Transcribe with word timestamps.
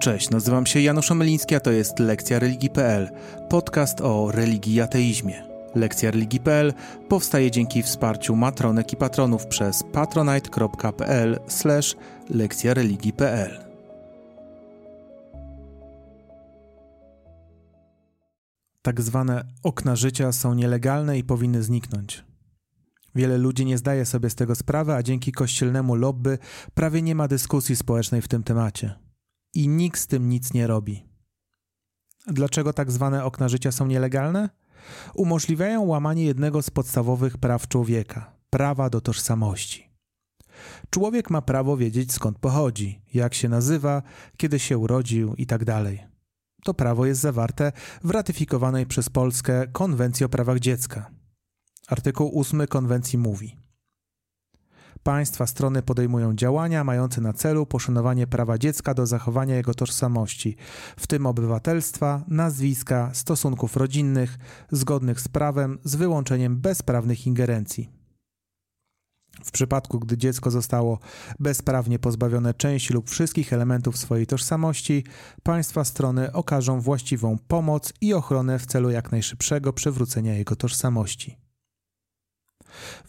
Cześć, 0.00 0.30
nazywam 0.30 0.66
się 0.66 0.80
Janusz 0.80 1.10
Omeliński, 1.10 1.54
a 1.54 1.60
to 1.60 1.70
jest 1.70 1.98
Lekcja 1.98 2.38
Religii.pl, 2.38 3.10
podcast 3.48 4.00
o 4.00 4.32
religii 4.32 4.74
i 4.74 4.80
ateizmie. 4.80 5.42
Lekcja 5.74 6.10
Religii.pl 6.10 6.74
powstaje 7.08 7.50
dzięki 7.50 7.82
wsparciu 7.82 8.36
matronek 8.36 8.92
i 8.92 8.96
patronów 8.96 9.46
przez 9.46 9.82
patronite.pl 9.92 11.38
lekcja 12.30 12.74
religii.pl. 12.74 13.64
Tak 18.82 19.00
zwane 19.00 19.44
okna 19.62 19.96
życia 19.96 20.32
są 20.32 20.54
nielegalne 20.54 21.18
i 21.18 21.24
powinny 21.24 21.62
zniknąć. 21.62 22.24
Wiele 23.14 23.38
ludzi 23.38 23.66
nie 23.66 23.78
zdaje 23.78 24.06
sobie 24.06 24.30
z 24.30 24.34
tego 24.34 24.54
sprawy, 24.54 24.94
a 24.94 25.02
dzięki 25.02 25.32
kościelnemu 25.32 25.94
lobby 25.94 26.38
prawie 26.74 27.02
nie 27.02 27.14
ma 27.14 27.28
dyskusji 27.28 27.76
społecznej 27.76 28.22
w 28.22 28.28
tym 28.28 28.42
temacie 28.42 29.07
i 29.54 29.68
nikt 29.68 30.00
z 30.00 30.06
tym 30.06 30.28
nic 30.28 30.54
nie 30.54 30.66
robi. 30.66 31.04
Dlaczego 32.26 32.72
tak 32.72 32.90
zwane 32.90 33.24
okna 33.24 33.48
życia 33.48 33.72
są 33.72 33.86
nielegalne? 33.86 34.48
Umożliwiają 35.14 35.82
łamanie 35.82 36.24
jednego 36.24 36.62
z 36.62 36.70
podstawowych 36.70 37.38
praw 37.38 37.68
człowieka 37.68 38.32
prawa 38.50 38.90
do 38.90 39.00
tożsamości. 39.00 39.88
Człowiek 40.90 41.30
ma 41.30 41.42
prawo 41.42 41.76
wiedzieć 41.76 42.12
skąd 42.12 42.38
pochodzi, 42.38 43.02
jak 43.14 43.34
się 43.34 43.48
nazywa, 43.48 44.02
kiedy 44.36 44.58
się 44.58 44.78
urodził 44.78 45.34
itd. 45.34 45.64
Tak 45.64 46.08
to 46.64 46.74
prawo 46.74 47.06
jest 47.06 47.20
zawarte 47.20 47.72
w 48.04 48.10
ratyfikowanej 48.10 48.86
przez 48.86 49.08
Polskę 49.08 49.66
Konwencji 49.72 50.26
o 50.26 50.28
prawach 50.28 50.58
dziecka. 50.58 51.10
Artykuł 51.88 52.40
8 52.40 52.66
konwencji 52.66 53.18
mówi: 53.18 53.56
Państwa 55.02 55.46
strony 55.46 55.82
podejmują 55.82 56.34
działania 56.34 56.84
mające 56.84 57.20
na 57.20 57.32
celu 57.32 57.66
poszanowanie 57.66 58.26
prawa 58.26 58.58
dziecka 58.58 58.94
do 58.94 59.06
zachowania 59.06 59.56
jego 59.56 59.74
tożsamości, 59.74 60.56
w 60.96 61.06
tym 61.06 61.26
obywatelstwa, 61.26 62.24
nazwiska, 62.28 63.10
stosunków 63.12 63.76
rodzinnych, 63.76 64.38
zgodnych 64.70 65.20
z 65.20 65.28
prawem, 65.28 65.78
z 65.84 65.96
wyłączeniem 65.96 66.56
bezprawnych 66.56 67.26
ingerencji. 67.26 67.98
W 69.44 69.50
przypadku, 69.50 69.98
gdy 69.98 70.16
dziecko 70.16 70.50
zostało 70.50 70.98
bezprawnie 71.38 71.98
pozbawione 71.98 72.54
części 72.54 72.94
lub 72.94 73.10
wszystkich 73.10 73.52
elementów 73.52 73.98
swojej 73.98 74.26
tożsamości, 74.26 75.04
państwa 75.42 75.84
strony 75.84 76.32
okażą 76.32 76.80
właściwą 76.80 77.38
pomoc 77.48 77.92
i 78.00 78.14
ochronę 78.14 78.58
w 78.58 78.66
celu 78.66 78.90
jak 78.90 79.12
najszybszego 79.12 79.72
przywrócenia 79.72 80.34
jego 80.34 80.56
tożsamości. 80.56 81.47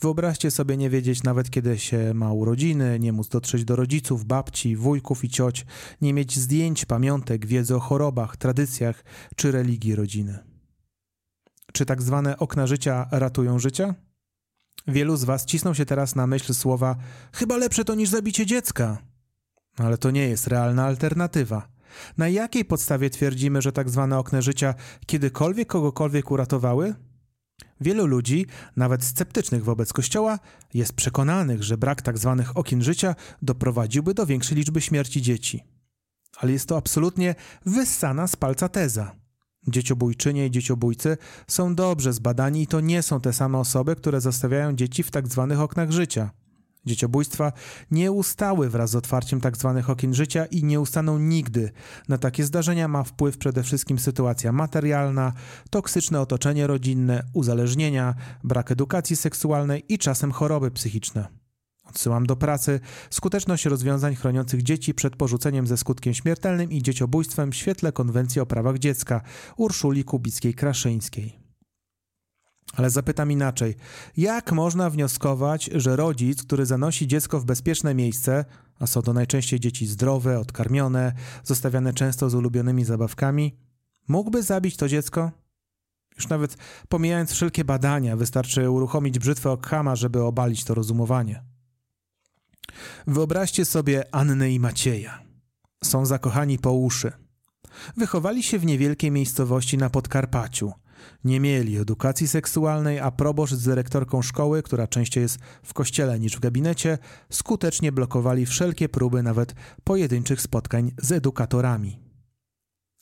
Wyobraźcie 0.02 0.52
sobie 0.52 0.78
nie 0.78 0.90
wiedzieć 0.90 1.24
nawet 1.24 1.50
kiedy 1.50 1.80
się 1.80 2.14
ma 2.14 2.34
urodziny, 2.34 3.00
nie 3.00 3.14
móc 3.14 3.30
dotrzeć 3.30 3.66
do 3.66 3.76
rodziców, 3.76 4.26
babci, 4.26 4.76
wujków 4.76 5.24
i 5.24 5.30
cioć, 5.30 5.66
nie 6.02 6.14
mieć 6.14 6.40
zdjęć, 6.40 6.86
pamiątek, 6.86 7.46
wiedzy 7.46 7.76
o 7.76 7.80
chorobach, 7.80 8.38
tradycjach 8.38 9.04
czy 9.36 9.52
religii 9.52 9.96
rodziny. 9.96 10.40
Czy 11.74 11.86
tak 11.86 12.02
zwane 12.02 12.38
okna 12.38 12.68
życia 12.68 13.08
ratują 13.12 13.60
życia? 13.60 13.96
Wielu 14.88 15.18
z 15.18 15.24
Was 15.24 15.46
cisną 15.46 15.74
się 15.74 15.86
teraz 15.86 16.16
na 16.16 16.28
myśl 16.28 16.54
słowa 16.54 16.96
chyba 17.34 17.58
lepsze 17.58 17.86
to 17.86 17.96
niż 17.96 18.10
zabicie 18.10 18.46
dziecka. 18.46 18.98
Ale 19.78 19.98
to 19.98 20.12
nie 20.12 20.28
jest 20.28 20.48
realna 20.48 20.86
alternatywa. 20.86 21.68
Na 22.18 22.28
jakiej 22.28 22.66
podstawie 22.66 23.10
twierdzimy, 23.10 23.62
że 23.62 23.72
tak 23.72 23.90
zwane 23.90 24.18
okna 24.18 24.42
życia 24.42 24.74
kiedykolwiek 25.06 25.68
kogokolwiek 25.68 26.32
uratowały? 26.32 26.96
Wielu 27.82 28.06
ludzi, 28.06 28.46
nawet 28.76 29.04
sceptycznych 29.04 29.64
wobec 29.64 29.94
Kościoła, 29.94 30.40
jest 30.74 30.94
przekonanych, 30.94 31.64
że 31.64 31.78
brak 31.78 32.02
tzw. 32.02 32.44
Tak 32.46 32.58
okien 32.58 32.84
życia 32.84 33.16
doprowadziłby 33.42 34.14
do 34.14 34.26
większej 34.26 34.58
liczby 34.58 34.82
śmierci 34.82 35.22
dzieci. 35.22 35.64
Ale 36.38 36.52
jest 36.52 36.68
to 36.68 36.78
absolutnie 36.78 37.36
wyssana 37.66 38.28
z 38.28 38.36
palca 38.36 38.70
teza. 38.70 39.16
Dzieciobójczynie 39.68 40.46
i 40.46 40.52
dzieciobójcy 40.52 41.18
są 41.48 41.76
dobrze 41.76 42.14
zbadani 42.14 42.62
i 42.62 42.68
to 42.68 42.80
nie 42.80 43.04
są 43.04 43.22
te 43.22 43.34
same 43.34 43.58
osoby, 43.58 43.96
które 43.96 44.22
zostawiają 44.22 44.76
dzieci 44.76 45.04
w 45.04 45.12
tzw. 45.12 45.48
Tak 45.50 45.60
oknach 45.60 45.92
życia. 45.92 46.32
Dzieciobójstwa 46.90 47.52
nie 47.92 48.12
ustały 48.12 48.70
wraz 48.70 48.90
z 48.90 48.96
otwarciem 48.96 49.42
tzw. 49.42 49.74
Tak 49.76 49.90
okien 49.90 50.14
życia 50.14 50.46
i 50.46 50.64
nie 50.64 50.80
ustaną 50.80 51.20
nigdy. 51.20 51.72
Na 52.08 52.18
takie 52.18 52.44
zdarzenia 52.44 52.88
ma 52.88 53.04
wpływ 53.04 53.38
przede 53.38 53.64
wszystkim 53.64 54.00
sytuacja 54.00 54.52
materialna, 54.52 55.34
toksyczne 55.70 56.22
otoczenie 56.22 56.68
rodzinne, 56.68 57.24
uzależnienia, 57.34 58.16
brak 58.44 58.72
edukacji 58.72 59.16
seksualnej 59.16 59.84
i 59.90 59.98
czasem 59.98 60.32
choroby 60.32 60.72
psychiczne. 60.72 61.28
Odsyłam 61.90 62.26
do 62.26 62.36
pracy 62.36 62.80
skuteczność 63.10 63.66
rozwiązań 63.66 64.16
chroniących 64.16 64.64
dzieci 64.64 64.94
przed 64.94 65.16
porzuceniem 65.16 65.68
ze 65.68 65.78
skutkiem 65.78 66.14
śmiertelnym 66.14 66.72
i 66.72 66.82
dzieciobójstwem 66.82 67.52
w 67.52 67.56
świetle 67.56 67.92
Konwencji 67.92 68.42
o 68.42 68.46
prawach 68.46 68.78
dziecka 68.78 69.22
Urszuli 69.58 70.06
Kubickiej-Kraszyńskiej. 70.06 71.39
Ale 72.74 72.90
zapytam 72.90 73.32
inaczej. 73.32 73.76
Jak 74.18 74.52
można 74.52 74.90
wnioskować, 74.90 75.70
że 75.74 75.96
rodzic, 75.96 76.44
który 76.44 76.66
zanosi 76.66 77.08
dziecko 77.08 77.40
w 77.40 77.46
bezpieczne 77.46 77.96
miejsce, 77.96 78.46
a 78.80 78.88
są 78.88 79.02
to 79.02 79.14
najczęściej 79.14 79.60
dzieci 79.60 79.88
zdrowe, 79.88 80.40
odkarmione, 80.40 81.14
zostawiane 81.44 81.94
często 81.94 82.30
z 82.30 82.36
ulubionymi 82.36 82.86
zabawkami, 82.86 83.58
mógłby 84.08 84.44
zabić 84.44 84.78
to 84.78 84.88
dziecko? 84.88 85.32
Już 86.16 86.30
nawet 86.30 86.58
pomijając 86.90 87.32
wszelkie 87.32 87.66
badania, 87.66 88.18
wystarczy 88.18 88.70
uruchomić 88.70 89.20
brzytwę 89.20 89.52
Okhama, 89.52 89.96
żeby 89.96 90.24
obalić 90.24 90.64
to 90.64 90.74
rozumowanie. 90.74 91.44
Wyobraźcie 93.08 93.66
sobie 93.66 94.16
Annę 94.16 94.52
i 94.52 94.60
Macieja. 94.60 95.20
Są 95.84 96.06
zakochani 96.06 96.60
po 96.60 96.74
uszy. 96.74 97.12
Wychowali 97.98 98.44
się 98.44 98.60
w 98.60 98.66
niewielkiej 98.66 99.12
miejscowości 99.12 99.78
na 99.78 99.90
Podkarpaciu– 99.90 100.72
nie 101.24 101.40
mieli 101.40 101.78
edukacji 101.78 102.28
seksualnej, 102.28 103.00
a 103.00 103.12
proboszcz 103.12 103.54
z 103.54 103.64
dyrektorką 103.64 104.22
szkoły, 104.22 104.64
która 104.64 104.88
częściej 104.88 105.22
jest 105.22 105.40
w 105.64 105.74
kościele 105.74 106.20
niż 106.20 106.36
w 106.36 106.40
gabinecie, 106.40 106.98
skutecznie 107.30 107.92
blokowali 107.92 108.46
wszelkie 108.46 108.90
próby 108.90 109.24
nawet 109.24 109.56
pojedynczych 109.84 110.42
spotkań 110.42 110.92
z 111.02 111.12
edukatorami. 111.12 112.00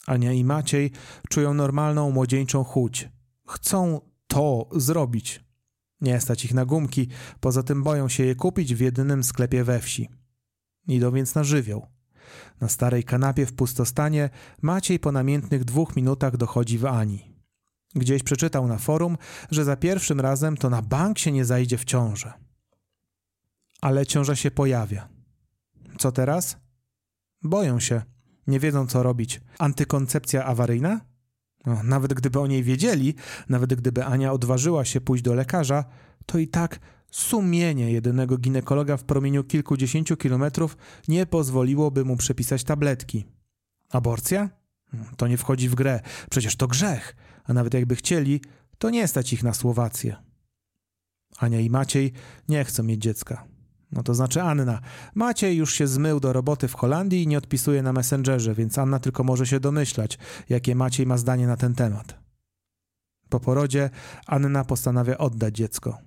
Ania 0.07 0.34
i 0.34 0.44
Maciej 0.44 0.91
czują 1.30 1.53
normalną 1.53 2.12
młodzieńczą 2.12 2.63
chuć. 2.63 3.09
Chcą 3.47 4.02
to 4.28 4.69
zrobić. 4.75 5.47
Nie 6.02 6.22
stać 6.22 6.46
ich 6.46 6.53
na 6.53 6.66
gumki, 6.66 7.07
poza 7.40 7.63
tym 7.63 7.84
boją 7.84 8.09
się 8.09 8.25
je 8.25 8.36
kupić 8.36 8.75
w 8.75 8.80
jedynym 8.80 9.24
sklepie 9.24 9.63
we 9.63 9.80
wsi. 9.80 10.09
Idą 10.88 11.12
więc 11.12 11.36
na 11.36 11.44
żywioł. 11.44 11.88
Na 12.62 12.69
starej 12.69 13.03
kanapie 13.03 13.46
w 13.46 13.53
pustostanie 13.53 14.30
Maciej 14.62 15.00
po 15.00 15.12
namiętnych 15.12 15.66
dwóch 15.66 15.96
minutach 15.96 16.38
dochodzi 16.38 16.78
w 16.78 16.86
Ani. 16.86 17.37
Gdzieś 17.97 18.24
przeczytał 18.24 18.68
na 18.68 18.78
forum, 18.78 19.18
że 19.52 19.66
za 19.66 19.75
pierwszym 19.75 20.19
razem 20.19 20.58
to 20.58 20.69
na 20.69 20.81
bank 20.81 21.19
się 21.19 21.31
nie 21.31 21.46
zajdzie 21.46 21.78
w 21.78 21.85
ciążę. 21.85 22.34
Ale 23.81 24.06
ciąża 24.06 24.35
się 24.35 24.52
pojawia. 24.52 25.09
Co 25.97 26.12
teraz? 26.12 26.57
Boją 27.44 27.80
się. 27.80 28.02
Nie 28.47 28.59
wiedzą, 28.59 28.88
co 28.88 29.03
robić. 29.03 29.41
Antykoncepcja 29.59 30.46
awaryjna? 30.46 31.02
No, 31.66 31.84
nawet 31.84 32.13
gdyby 32.13 32.40
o 32.40 32.47
niej 32.47 32.63
wiedzieli, 32.63 33.16
nawet 33.50 33.74
gdyby 33.74 34.06
Ania 34.06 34.31
odważyła 34.31 34.86
się 34.86 35.02
pójść 35.02 35.24
do 35.24 35.34
lekarza, 35.34 35.84
to 36.25 36.38
i 36.38 36.47
tak 36.47 36.80
sumienie 37.12 37.91
jedynego 37.91 38.38
ginekologa 38.38 38.97
w 38.97 39.03
promieniu 39.03 39.44
kilkudziesięciu 39.44 40.18
kilometrów 40.18 40.78
nie 41.07 41.25
pozwoliłoby 41.25 42.06
mu 42.06 42.18
przepisać 42.18 42.63
tabletki. 42.63 43.25
Aborcja? 43.90 44.50
To 45.18 45.28
nie 45.28 45.38
wchodzi 45.38 45.70
w 45.70 45.75
grę. 45.75 46.00
Przecież 46.30 46.56
to 46.56 46.68
grzech 46.68 47.16
a 47.48 47.53
nawet 47.53 47.74
jakby 47.74 47.96
chcieli, 47.96 48.42
to 48.78 48.90
nie 48.90 49.08
stać 49.08 49.34
ich 49.34 49.44
na 49.44 49.53
Słowację. 49.53 50.16
Ania 51.38 51.59
i 51.59 51.70
Maciej 51.70 52.14
nie 52.50 52.66
chcą 52.66 52.84
mieć 52.84 53.02
dziecka. 53.02 53.48
No 53.92 54.03
to 54.03 54.14
znaczy 54.14 54.42
Anna. 54.42 54.81
Maciej 55.16 55.58
już 55.58 55.74
się 55.74 55.88
zmył 55.88 56.20
do 56.20 56.34
roboty 56.34 56.68
w 56.68 56.75
Holandii 56.75 57.24
i 57.24 57.28
nie 57.28 57.38
odpisuje 57.38 57.84
na 57.84 57.94
Messengerze, 57.94 58.53
więc 58.53 58.78
Anna 58.78 59.00
tylko 59.00 59.24
może 59.24 59.46
się 59.46 59.59
domyślać, 59.59 60.18
jakie 60.50 60.75
Maciej 60.75 61.06
ma 61.06 61.18
zdanie 61.18 61.48
na 61.48 61.57
ten 61.57 61.75
temat. 61.75 62.19
Po 63.30 63.39
porodzie 63.39 63.89
Anna 64.25 64.66
postanawia 64.66 65.18
oddać 65.18 65.56
dziecko. 65.56 65.98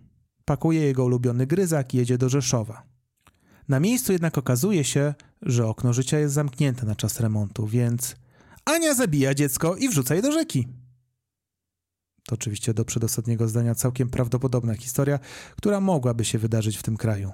Pakuje 0.44 0.80
jego 0.80 1.04
ulubiony 1.04 1.46
gryzak 1.46 1.94
i 1.94 1.96
jedzie 1.96 2.18
do 2.18 2.28
Rzeszowa. 2.28 2.82
Na 3.68 3.80
miejscu 3.80 4.12
jednak 4.12 4.38
okazuje 4.38 4.84
się, 4.84 5.14
że 5.42 5.66
okno 5.66 5.92
życia 5.92 6.18
jest 6.18 6.34
zamknięte 6.34 6.86
na 6.86 6.94
czas 6.94 7.20
remontu, 7.20 7.66
więc 7.66 8.16
Ania 8.70 8.94
zabija 8.94 9.34
dziecko 9.34 9.76
i 9.76 9.88
wrzuca 9.88 10.14
je 10.14 10.22
do 10.22 10.32
rzeki. 10.32 10.68
To 12.26 12.34
oczywiście 12.34 12.74
do 12.74 12.84
przedostatniego 12.84 13.48
zdania 13.48 13.74
całkiem 13.74 14.10
prawdopodobna 14.10 14.74
historia, 14.74 15.18
która 15.56 15.80
mogłaby 15.80 16.24
się 16.24 16.38
wydarzyć 16.38 16.76
w 16.76 16.82
tym 16.82 16.96
kraju. 16.96 17.32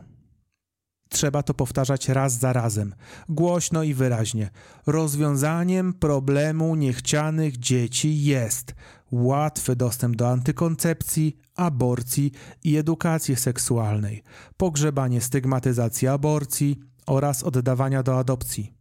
Trzeba 1.08 1.42
to 1.42 1.54
powtarzać 1.54 2.08
raz 2.08 2.38
za 2.38 2.52
razem, 2.52 2.94
głośno 3.28 3.82
i 3.82 3.94
wyraźnie. 3.94 4.50
Rozwiązaniem 4.86 5.94
problemu 5.94 6.74
niechcianych 6.74 7.56
dzieci 7.56 8.22
jest 8.22 8.74
łatwy 9.10 9.76
dostęp 9.76 10.16
do 10.16 10.28
antykoncepcji, 10.28 11.36
aborcji 11.54 12.32
i 12.64 12.76
edukacji 12.76 13.36
seksualnej, 13.36 14.22
pogrzebanie 14.56 15.20
stygmatyzacji 15.20 16.08
aborcji 16.08 16.78
oraz 17.06 17.42
oddawania 17.42 18.02
do 18.02 18.18
adopcji. 18.18 18.76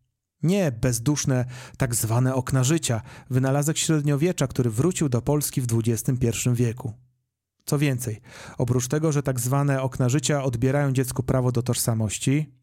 Nie 0.45 0.71
bezduszne 0.71 1.45
tak 1.77 1.95
zwane 1.95 2.35
okna 2.35 2.63
życia, 2.63 3.01
wynalazek 3.29 3.77
średniowiecza, 3.77 4.47
który 4.47 4.69
wrócił 4.69 5.09
do 5.09 5.21
Polski 5.21 5.61
w 5.61 5.67
XXI 5.73 6.49
wieku. 6.53 6.93
Co 7.65 7.77
więcej, 7.79 8.21
oprócz 8.57 8.87
tego, 8.87 9.11
że 9.11 9.23
tak 9.23 9.39
zwane 9.39 9.81
okna 9.81 10.09
życia 10.09 10.43
odbierają 10.43 10.91
dziecku 10.91 11.23
prawo 11.23 11.51
do 11.51 11.63
tożsamości, 11.63 12.53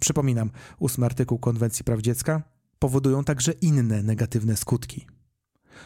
przypominam, 0.00 0.50
ósmy 0.78 1.06
artykuł 1.06 1.38
Konwencji 1.38 1.84
Praw 1.84 2.00
Dziecka, 2.00 2.42
powodują 2.78 3.24
także 3.24 3.52
inne 3.52 4.02
negatywne 4.02 4.56
skutki. 4.56 5.06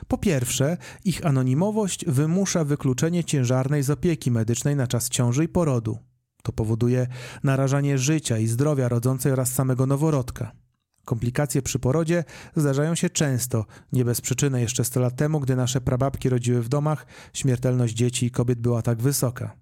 Po 0.09 0.19
pierwsze, 0.19 0.77
ich 1.05 1.27
anonimowość 1.27 2.05
wymusza 2.07 2.65
wykluczenie 2.65 3.25
ciężarnej 3.25 3.83
z 3.83 3.91
opieki 3.91 4.31
medycznej 4.31 4.77
na 4.77 4.87
czas 4.87 5.09
ciąży 5.09 5.45
i 5.45 5.49
porodu. 5.49 5.99
To 6.43 6.53
powoduje 6.53 7.07
narażanie 7.43 7.99
życia 7.99 8.39
i 8.39 8.47
zdrowia 8.47 8.89
rodzącej 8.89 9.33
oraz 9.33 9.53
samego 9.53 9.87
noworodka. 9.87 10.62
Komplikacje 11.05 11.63
przy 11.63 11.79
porodzie 11.79 12.25
zdarzają 12.57 12.95
się 12.95 13.11
często, 13.11 13.67
nie 13.93 14.05
bez 14.05 14.21
przyczyny 14.21 14.61
jeszcze 14.61 14.85
100 14.85 15.01
lat 15.01 15.17
temu, 15.17 15.41
gdy 15.41 15.57
nasze 15.57 15.81
prababki 15.81 16.29
rodziły 16.29 16.63
w 16.63 16.69
domach, 16.69 17.07
śmiertelność 17.33 17.95
dzieci 17.95 18.27
i 18.27 18.31
kobiet 18.31 18.61
była 18.61 18.83
tak 18.83 19.03
wysoka. 19.03 19.57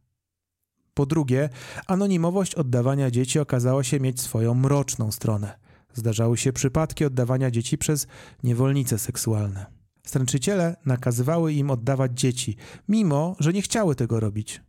Po 0.95 1.07
drugie, 1.07 1.49
anonimowość 1.87 2.55
oddawania 2.55 3.11
dzieci 3.11 3.39
okazała 3.39 3.85
się 3.85 4.01
mieć 4.01 4.21
swoją 4.21 4.55
mroczną 4.55 5.13
stronę. 5.13 5.59
Zdarzały 5.95 6.37
się 6.37 6.53
przypadki 6.53 7.05
oddawania 7.05 7.51
dzieci 7.51 7.79
przez 7.79 8.07
niewolnice 8.43 8.99
seksualne. 8.99 9.67
Stręczyciele 10.07 10.77
nakazywały 10.87 11.53
im 11.53 11.71
oddawać 11.71 12.21
dzieci, 12.21 12.57
mimo 12.89 13.37
że 13.39 13.53
nie 13.53 13.63
chciały 13.63 13.95
tego 13.95 14.21
robić. 14.21 14.63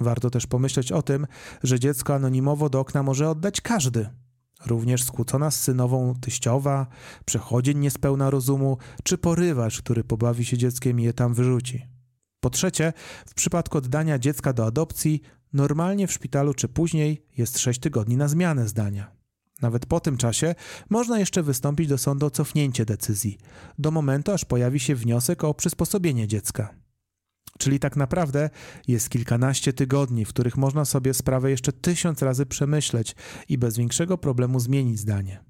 Warto 0.00 0.30
też 0.30 0.46
pomyśleć 0.46 0.92
o 0.92 1.02
tym, 1.02 1.26
że 1.62 1.80
dziecko 1.80 2.14
anonimowo 2.14 2.68
do 2.70 2.80
okna 2.80 3.02
może 3.02 3.30
oddać 3.30 3.60
każdy. 3.60 4.08
Również 4.66 5.04
skłócona 5.04 5.50
z 5.50 5.60
synową 5.60 6.14
tyściowa, 6.20 6.86
przechodzień 7.24 7.78
niespełna 7.78 8.30
rozumu, 8.30 8.78
czy 9.02 9.18
porywacz, 9.18 9.78
który 9.78 10.04
pobawi 10.04 10.44
się 10.44 10.58
dzieckiem 10.58 11.00
i 11.00 11.02
je 11.02 11.12
tam 11.12 11.34
wyrzuci. 11.34 11.86
Po 12.40 12.50
trzecie, 12.50 12.92
w 13.26 13.34
przypadku 13.34 13.78
oddania 13.78 14.18
dziecka 14.18 14.52
do 14.52 14.66
adopcji, 14.66 15.20
normalnie 15.52 16.06
w 16.06 16.12
szpitalu 16.12 16.54
czy 16.54 16.68
później 16.68 17.26
jest 17.36 17.58
6 17.58 17.80
tygodni 17.80 18.16
na 18.16 18.28
zmianę 18.28 18.68
zdania. 18.68 19.18
Nawet 19.62 19.86
po 19.86 20.00
tym 20.00 20.16
czasie 20.16 20.54
można 20.90 21.18
jeszcze 21.18 21.42
wystąpić 21.42 21.88
do 21.88 21.98
sądu 21.98 22.26
o 22.26 22.30
cofnięcie 22.30 22.84
decyzji, 22.84 23.38
do 23.78 23.90
momentu 23.90 24.32
aż 24.32 24.44
pojawi 24.44 24.80
się 24.80 24.94
wniosek 24.94 25.44
o 25.44 25.54
przysposobienie 25.54 26.28
dziecka. 26.28 26.74
Czyli 27.58 27.78
tak 27.78 27.96
naprawdę 27.96 28.50
jest 28.88 29.10
kilkanaście 29.10 29.72
tygodni, 29.72 30.24
w 30.24 30.28
których 30.28 30.56
można 30.56 30.84
sobie 30.84 31.14
sprawę 31.14 31.50
jeszcze 31.50 31.72
tysiąc 31.72 32.22
razy 32.22 32.46
przemyśleć 32.46 33.16
i 33.48 33.58
bez 33.58 33.76
większego 33.76 34.18
problemu 34.18 34.60
zmienić 34.60 34.98
zdanie. 34.98 35.44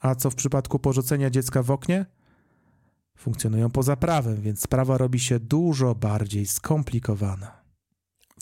A 0.00 0.14
co 0.14 0.30
w 0.30 0.34
przypadku 0.34 0.78
porzucenia 0.78 1.30
dziecka 1.30 1.62
w 1.62 1.70
oknie? 1.70 2.06
Funkcjonują 3.18 3.70
poza 3.70 3.96
prawem, 3.96 4.40
więc 4.40 4.60
sprawa 4.60 4.98
robi 4.98 5.20
się 5.20 5.40
dużo 5.40 5.94
bardziej 5.94 6.46
skomplikowana. 6.46 7.61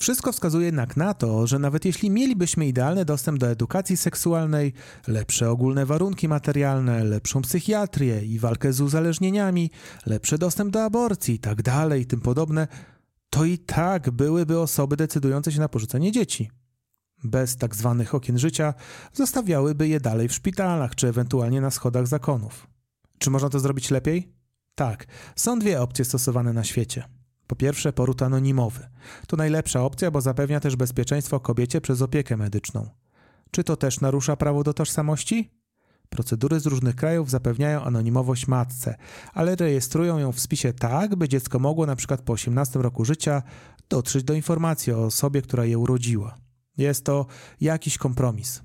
Wszystko 0.01 0.33
wskazuje 0.33 0.67
jednak 0.67 0.97
na 0.97 1.15
to, 1.15 1.47
że 1.47 1.59
nawet 1.59 1.85
jeśli 1.85 2.11
mielibyśmy 2.11 2.67
idealny 2.67 3.05
dostęp 3.05 3.39
do 3.39 3.49
edukacji 3.49 3.97
seksualnej, 3.97 4.73
lepsze 5.09 5.51
ogólne 5.51 5.87
warunki 5.87 6.29
materialne, 6.29 7.05
lepszą 7.05 7.43
psychiatrię 7.43 8.25
i 8.25 8.39
walkę 8.39 8.73
z 8.73 8.81
uzależnieniami, 8.81 9.71
lepszy 10.07 10.39
dostęp 10.39 10.73
do 10.73 10.85
aborcji 10.85 11.35
itd., 11.35 11.63
tak 11.63 12.01
i 12.01 12.07
tym 12.07 12.21
podobne, 12.21 12.69
to 13.31 13.45
i 13.45 13.59
tak 13.59 14.11
byłyby 14.11 14.61
osoby 14.61 14.97
decydujące 14.97 15.53
się 15.53 15.61
na 15.61 15.69
porzucenie 15.69 16.13
dzieci. 16.13 16.51
Bez 17.25 17.57
tak 17.57 17.77
zwanych 17.77 18.15
okien 18.15 18.39
życia 18.39 18.75
zostawiałyby 19.13 19.89
je 19.89 20.01
dalej 20.01 20.29
w 20.29 20.33
szpitalach 20.33 20.95
czy 20.95 21.09
ewentualnie 21.09 21.61
na 21.61 21.71
schodach 21.71 22.07
zakonów. 22.07 22.67
Czy 23.19 23.31
można 23.31 23.49
to 23.49 23.61
zrobić 23.61 23.91
lepiej? 23.91 24.33
Tak, 24.75 25.07
są 25.37 25.59
dwie 25.59 25.81
opcje 25.81 26.05
stosowane 26.05 26.53
na 26.53 26.65
świecie. 26.65 27.20
Po 27.51 27.57
pierwsze, 27.57 27.93
poród 27.93 28.23
anonimowy. 28.23 28.89
To 29.27 29.37
najlepsza 29.37 29.83
opcja, 29.83 30.11
bo 30.11 30.21
zapewnia 30.21 30.61
też 30.61 30.77
bezpieczeństwo 30.77 31.41
kobiecie 31.41 31.81
przez 31.81 32.03
opiekę 32.03 32.37
medyczną. 32.37 32.89
Czy 33.51 33.65
to 33.65 33.77
też 33.77 34.01
narusza 34.01 34.37
prawo 34.37 34.65
do 34.65 34.75
tożsamości? 34.75 35.51
Procedury 36.09 36.61
z 36.61 36.67
różnych 36.67 36.97
krajów 36.97 37.31
zapewniają 37.31 37.83
anonimowość 37.83 38.49
matce, 38.49 38.97
ale 39.33 39.57
rejestrują 39.57 40.19
ją 40.19 40.33
w 40.33 40.41
spisie 40.41 40.73
tak, 40.73 41.17
by 41.17 41.29
dziecko 41.29 41.59
mogło 41.59 41.87
przykład 41.97 42.23
po 42.23 42.33
18 42.33 42.79
roku 42.79 43.05
życia 43.05 43.43
dotrzeć 43.89 44.25
do 44.25 44.35
informacji 44.35 44.93
o 44.93 45.05
osobie, 45.05 45.43
która 45.43 45.65
je 45.65 45.79
urodziła. 45.79 46.37
Jest 46.77 47.05
to 47.05 47.27
jakiś 47.61 47.99
kompromis. 47.99 48.63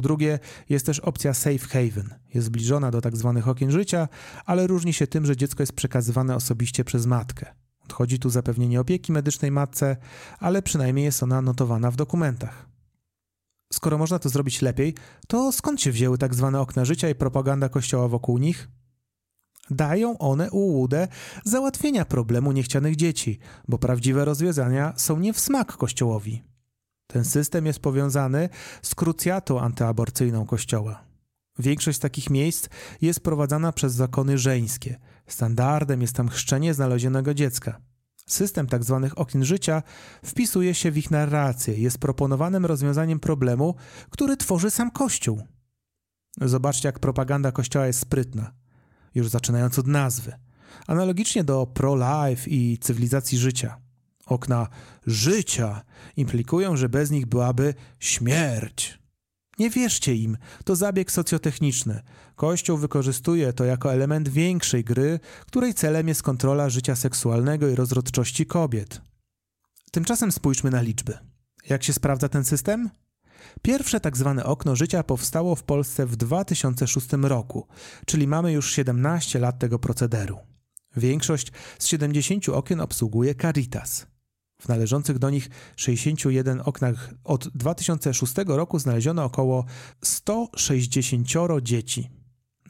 Po 0.00 0.02
drugie, 0.02 0.38
jest 0.68 0.86
też 0.86 1.00
opcja 1.00 1.34
safe 1.34 1.58
haven. 1.58 2.14
Jest 2.34 2.46
zbliżona 2.46 2.90
do. 2.90 3.00
Tak 3.00 3.14
okien 3.46 3.70
życia, 3.70 4.08
ale 4.46 4.66
różni 4.66 4.92
się 4.92 5.06
tym, 5.06 5.26
że 5.26 5.36
dziecko 5.36 5.62
jest 5.62 5.72
przekazywane 5.72 6.36
osobiście 6.36 6.84
przez 6.84 7.06
matkę. 7.06 7.46
Odchodzi 7.84 8.18
tu 8.18 8.30
zapewnienie 8.30 8.80
opieki 8.80 9.12
medycznej 9.12 9.50
matce, 9.50 9.96
ale 10.38 10.62
przynajmniej 10.62 11.04
jest 11.04 11.22
ona 11.22 11.42
notowana 11.42 11.90
w 11.90 11.96
dokumentach. 11.96 12.68
Skoro 13.72 13.98
można 13.98 14.18
to 14.18 14.28
zrobić 14.28 14.62
lepiej, 14.62 14.94
to 15.28 15.52
skąd 15.52 15.80
się 15.80 15.92
wzięły 15.92 16.18
tak 16.18 16.34
zwane 16.34 16.60
okna 16.60 16.84
życia 16.84 17.08
i 17.08 17.14
propaganda 17.14 17.68
kościoła 17.68 18.08
wokół 18.08 18.38
nich? 18.38 18.68
Dają 19.70 20.18
one 20.18 20.50
ułudę 20.50 21.08
załatwienia 21.44 22.04
problemu 22.04 22.52
niechcianych 22.52 22.96
dzieci, 22.96 23.38
bo 23.68 23.78
prawdziwe 23.78 24.24
rozwiązania 24.24 24.92
są 24.96 25.18
nie 25.18 25.32
w 25.32 25.40
smak 25.40 25.76
kościołowi. 25.76 26.49
Ten 27.12 27.24
system 27.24 27.66
jest 27.66 27.78
powiązany 27.78 28.48
z 28.82 28.94
krucjatą 28.94 29.60
antyaborcyjną 29.60 30.46
Kościoła. 30.46 31.04
Większość 31.58 31.98
takich 31.98 32.30
miejsc 32.30 32.68
jest 33.00 33.20
prowadzona 33.20 33.72
przez 33.72 33.92
zakony 33.92 34.38
żeńskie. 34.38 34.98
Standardem 35.26 36.02
jest 36.02 36.16
tam 36.16 36.28
chrzczenie 36.28 36.74
znalezionego 36.74 37.34
dziecka. 37.34 37.80
System 38.26 38.66
tzw. 38.66 39.00
Tak 39.02 39.18
okien 39.18 39.44
życia 39.44 39.82
wpisuje 40.24 40.74
się 40.74 40.90
w 40.90 40.98
ich 40.98 41.10
narrację, 41.10 41.74
jest 41.74 41.98
proponowanym 41.98 42.66
rozwiązaniem 42.66 43.20
problemu, 43.20 43.74
który 44.10 44.36
tworzy 44.36 44.70
sam 44.70 44.90
Kościół. 44.90 45.42
Zobaczcie, 46.40 46.88
jak 46.88 46.98
propaganda 46.98 47.52
Kościoła 47.52 47.86
jest 47.86 48.00
sprytna, 48.00 48.52
już 49.14 49.28
zaczynając 49.28 49.78
od 49.78 49.86
nazwy. 49.86 50.32
Analogicznie 50.86 51.44
do 51.44 51.66
pro-life 51.66 52.50
i 52.50 52.78
cywilizacji 52.78 53.38
życia 53.38 53.89
okna 54.32 54.68
życia 55.06 55.82
implikują, 56.16 56.76
że 56.76 56.88
bez 56.88 57.10
nich 57.10 57.26
byłaby 57.26 57.74
śmierć. 57.98 59.00
Nie 59.58 59.70
wierzcie 59.70 60.14
im, 60.14 60.36
to 60.64 60.76
zabieg 60.76 61.12
socjotechniczny. 61.12 62.02
Kościół 62.36 62.78
wykorzystuje 62.78 63.52
to 63.52 63.64
jako 63.64 63.92
element 63.92 64.28
większej 64.28 64.84
gry, 64.84 65.20
której 65.46 65.74
celem 65.74 66.08
jest 66.08 66.22
kontrola 66.22 66.70
życia 66.70 66.96
seksualnego 66.96 67.68
i 67.68 67.74
rozrodczości 67.74 68.46
kobiet. 68.46 69.00
Tymczasem 69.92 70.32
spójrzmy 70.32 70.70
na 70.70 70.80
liczby. 70.80 71.18
Jak 71.68 71.84
się 71.84 71.92
sprawdza 71.92 72.28
ten 72.28 72.44
system? 72.44 72.90
Pierwsze 73.62 74.00
tak 74.00 74.16
zwane 74.16 74.44
okno 74.44 74.76
życia 74.76 75.02
powstało 75.02 75.56
w 75.56 75.62
Polsce 75.62 76.06
w 76.06 76.16
2006 76.16 77.08
roku, 77.22 77.66
czyli 78.06 78.26
mamy 78.26 78.52
już 78.52 78.72
17 78.72 79.38
lat 79.38 79.58
tego 79.58 79.78
procederu. 79.78 80.38
Większość 80.96 81.52
z 81.78 81.86
70 81.86 82.48
okien 82.48 82.80
obsługuje 82.80 83.34
Caritas. 83.34 84.06
W 84.60 84.68
należących 84.68 85.18
do 85.18 85.30
nich 85.30 85.50
61 85.76 86.62
oknach 86.64 87.10
od 87.24 87.48
2006 87.48 88.34
roku 88.46 88.78
znaleziono 88.78 89.24
około 89.24 89.64
160 90.04 91.28
dzieci. 91.62 92.10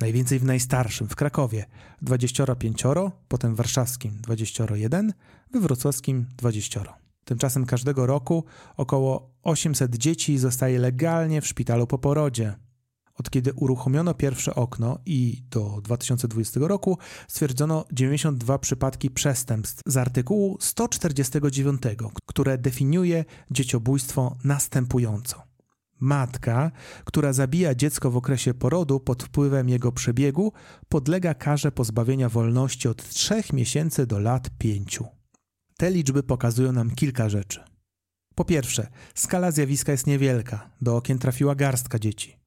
Najwięcej 0.00 0.38
w 0.38 0.44
najstarszym, 0.44 1.08
w 1.08 1.16
Krakowie 1.16 1.66
25, 2.02 2.82
potem 3.28 3.54
w 3.54 3.56
warszawskim 3.56 4.18
21, 4.20 5.12
we 5.52 5.60
wrocławskim 5.60 6.26
20. 6.36 7.00
Tymczasem 7.24 7.66
każdego 7.66 8.06
roku 8.06 8.44
około 8.76 9.30
800 9.42 9.96
dzieci 9.96 10.38
zostaje 10.38 10.78
legalnie 10.78 11.40
w 11.40 11.46
szpitalu 11.46 11.86
po 11.86 11.98
porodzie. 11.98 12.54
Od 13.20 13.30
kiedy 13.30 13.52
uruchomiono 13.52 14.14
pierwsze 14.14 14.54
okno 14.54 14.98
i 15.06 15.42
do 15.50 15.80
2020 15.84 16.60
roku 16.62 16.98
stwierdzono 17.28 17.84
92 17.92 18.58
przypadki 18.58 19.10
przestępstw 19.10 19.82
z 19.86 19.96
artykułu 19.96 20.56
149, 20.60 21.82
które 22.26 22.58
definiuje 22.58 23.24
dzieciobójstwo 23.50 24.36
następująco. 24.44 25.42
Matka, 25.98 26.70
która 27.04 27.32
zabija 27.32 27.74
dziecko 27.74 28.10
w 28.10 28.16
okresie 28.16 28.54
porodu 28.54 29.00
pod 29.00 29.22
wpływem 29.22 29.68
jego 29.68 29.92
przebiegu, 29.92 30.52
podlega 30.88 31.34
karze 31.34 31.72
pozbawienia 31.72 32.28
wolności 32.28 32.88
od 32.88 33.08
3 33.08 33.42
miesięcy 33.52 34.06
do 34.06 34.18
lat 34.18 34.50
5. 34.58 34.98
Te 35.76 35.90
liczby 35.90 36.22
pokazują 36.22 36.72
nam 36.72 36.90
kilka 36.90 37.28
rzeczy. 37.28 37.60
Po 38.34 38.44
pierwsze, 38.44 38.86
skala 39.14 39.50
zjawiska 39.50 39.92
jest 39.92 40.06
niewielka, 40.06 40.70
do 40.80 40.96
okien 40.96 41.18
trafiła 41.18 41.54
garstka 41.54 41.98
dzieci. 41.98 42.39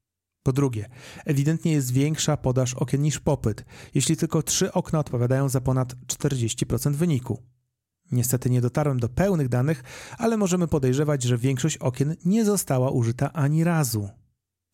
Po 0.43 0.53
drugie, 0.53 0.89
ewidentnie 1.25 1.71
jest 1.71 1.91
większa 1.91 2.37
podaż 2.37 2.73
okien 2.73 3.01
niż 3.01 3.19
popyt, 3.19 3.65
jeśli 3.93 4.17
tylko 4.17 4.43
trzy 4.43 4.73
okna 4.73 4.99
odpowiadają 4.99 5.49
za 5.49 5.61
ponad 5.61 5.93
40% 6.07 6.93
wyniku. 6.93 7.41
Niestety 8.11 8.49
nie 8.49 8.61
dotarłem 8.61 8.99
do 8.99 9.09
pełnych 9.09 9.49
danych, 9.49 9.83
ale 10.17 10.37
możemy 10.37 10.67
podejrzewać, 10.67 11.23
że 11.23 11.37
większość 11.37 11.77
okien 11.77 12.15
nie 12.25 12.45
została 12.45 12.91
użyta 12.91 13.33
ani 13.33 13.63
razu. 13.63 14.09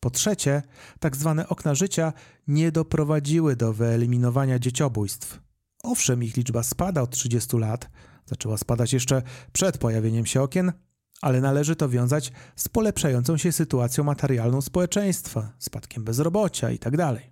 Po 0.00 0.10
trzecie, 0.10 0.62
tak 1.00 1.16
zwane 1.16 1.48
okna 1.48 1.74
życia 1.74 2.12
nie 2.48 2.72
doprowadziły 2.72 3.56
do 3.56 3.72
wyeliminowania 3.72 4.58
dzieciobójstw. 4.58 5.40
Owszem, 5.82 6.22
ich 6.22 6.36
liczba 6.36 6.62
spada 6.62 7.02
od 7.02 7.10
30 7.10 7.56
lat, 7.56 7.90
zaczęła 8.26 8.56
spadać 8.56 8.92
jeszcze 8.92 9.22
przed 9.52 9.78
pojawieniem 9.78 10.26
się 10.26 10.42
okien, 10.42 10.72
ale 11.20 11.40
należy 11.40 11.76
to 11.76 11.88
wiązać 11.88 12.32
z 12.56 12.68
polepszającą 12.68 13.36
się 13.36 13.52
sytuacją 13.52 14.04
materialną 14.04 14.60
społeczeństwa, 14.60 15.52
spadkiem 15.58 16.04
bezrobocia 16.04 16.70
itd. 16.70 16.96
Tak 16.96 17.30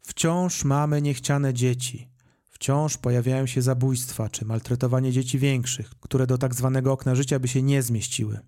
Wciąż 0.00 0.64
mamy 0.64 1.02
niechciane 1.02 1.54
dzieci. 1.54 2.08
Wciąż 2.50 2.96
pojawiają 2.96 3.46
się 3.46 3.62
zabójstwa 3.62 4.28
czy 4.28 4.44
maltretowanie 4.44 5.12
dzieci 5.12 5.38
większych, 5.38 5.90
które 6.00 6.26
do 6.26 6.38
tak 6.38 6.54
zwanego 6.54 6.92
okna 6.92 7.14
życia 7.14 7.38
by 7.38 7.48
się 7.48 7.62
nie 7.62 7.82
zmieściły. 7.82 8.38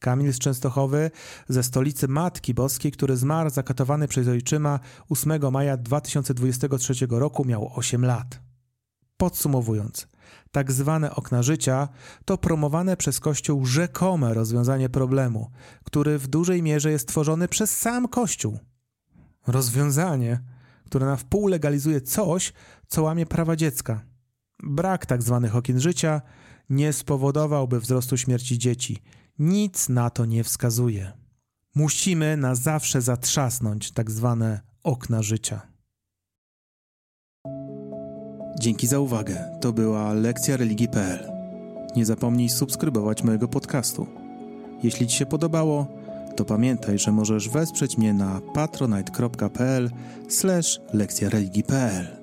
Kamil 0.00 0.32
z 0.32 0.38
Częstochowy, 0.38 1.10
ze 1.48 1.62
stolicy 1.62 2.08
Matki 2.08 2.54
Boskiej, 2.54 2.92
który 2.92 3.16
zmarł 3.16 3.50
zakatowany 3.50 4.08
przez 4.08 4.28
ojczyma 4.28 4.80
8 5.08 5.52
maja 5.52 5.76
2023 5.76 6.94
roku, 7.10 7.44
miał 7.44 7.72
8 7.74 8.04
lat. 8.04 8.40
Podsumowując, 9.16 10.08
tak 10.52 10.72
zwane 10.72 11.14
okna 11.14 11.42
życia 11.42 11.88
to 12.24 12.38
promowane 12.38 12.96
przez 12.96 13.20
Kościół 13.20 13.66
rzekome 13.66 14.34
rozwiązanie 14.34 14.88
problemu, 14.88 15.50
który 15.84 16.18
w 16.18 16.26
dużej 16.26 16.62
mierze 16.62 16.90
jest 16.90 17.08
tworzony 17.08 17.48
przez 17.48 17.76
sam 17.76 18.08
Kościół. 18.08 18.58
Rozwiązanie, 19.46 20.40
które 20.86 21.06
na 21.06 21.16
wpół 21.16 21.46
legalizuje 21.46 22.00
coś, 22.00 22.52
co 22.86 23.02
łamie 23.02 23.26
prawa 23.26 23.56
dziecka. 23.56 24.00
Brak 24.62 25.06
tak 25.06 25.22
zwanych 25.22 25.56
okien 25.56 25.80
życia 25.80 26.22
nie 26.70 26.92
spowodowałby 26.92 27.80
wzrostu 27.80 28.16
śmierci 28.16 28.58
dzieci. 28.58 29.02
Nic 29.38 29.88
na 29.88 30.10
to 30.10 30.24
nie 30.24 30.44
wskazuje. 30.44 31.12
Musimy 31.74 32.36
na 32.36 32.54
zawsze 32.54 33.00
zatrzasnąć 33.00 33.92
tak 33.92 34.10
zwane 34.10 34.60
okna 34.82 35.22
życia. 35.22 35.69
Dzięki 38.60 38.86
za 38.86 39.00
uwagę. 39.00 39.44
To 39.60 39.72
była 39.72 40.12
lekcja 40.12 40.56
religii.pl. 40.56 41.32
Nie 41.96 42.06
zapomnij 42.06 42.48
subskrybować 42.48 43.24
mojego 43.24 43.48
podcastu. 43.48 44.06
Jeśli 44.82 45.06
Ci 45.06 45.16
się 45.16 45.26
podobało, 45.26 45.86
to 46.36 46.44
pamiętaj, 46.44 46.98
że 46.98 47.12
możesz 47.12 47.48
wesprzeć 47.48 47.98
mnie 47.98 48.14
na 48.14 48.40
patronite.pl/lekcja 48.54 51.28
religii.pl. 51.28 52.19